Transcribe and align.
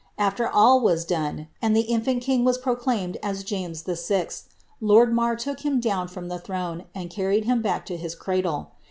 After 0.17 0.47
all 0.49 0.79
was 0.81 1.05
done, 1.05 1.47
and 1.61 1.75
the 1.75 1.83
infiint 1.87 2.21
king 2.21 2.43
was 2.43 2.57
proclaimed 2.57 3.17
as 3.21 3.43
James 3.43 3.83
VI., 3.83 4.29
loid 4.81 5.11
Marr 5.11 5.35
took 5.35 5.59
him 5.59 5.79
down 5.79 6.07
from 6.07 6.27
the 6.27 6.39
throne, 6.39 6.85
and 6.95 7.11
carried 7.11 7.45
him 7.45 7.61
back 7.61 7.85
to 7.85 7.97
his 7.97 8.15
cradle. 8.15 8.71